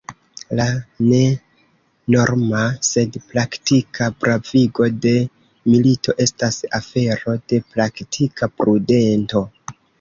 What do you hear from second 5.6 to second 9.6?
milito estas afero de praktika prudento.